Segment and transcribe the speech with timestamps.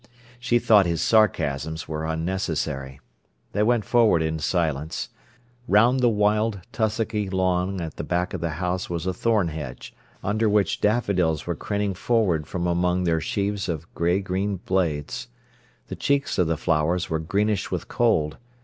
[0.39, 2.99] She thought his sarcasms were unnecessary.
[3.51, 5.09] They went forward in silence.
[5.67, 9.93] Round the wild, tussocky lawn at the back of the house was a thorn hedge,
[10.23, 15.27] under which daffodils were craning forward from among their sheaves of grey green blades.
[15.87, 18.37] The cheeks of the flowers were greenish with cold.